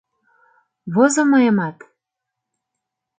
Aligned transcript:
—Возо 0.93 1.21
мыйымат. 1.31 1.77